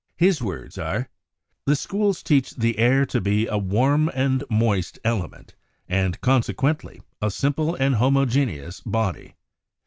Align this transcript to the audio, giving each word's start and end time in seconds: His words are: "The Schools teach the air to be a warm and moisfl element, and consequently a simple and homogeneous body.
His 0.17 0.41
words 0.41 0.79
are: 0.79 1.09
"The 1.67 1.75
Schools 1.75 2.23
teach 2.23 2.55
the 2.55 2.79
air 2.79 3.05
to 3.05 3.21
be 3.21 3.45
a 3.45 3.59
warm 3.59 4.09
and 4.15 4.41
moisfl 4.49 4.97
element, 5.03 5.53
and 5.87 6.19
consequently 6.21 7.03
a 7.21 7.29
simple 7.29 7.75
and 7.75 7.93
homogeneous 7.97 8.79
body. 8.81 9.35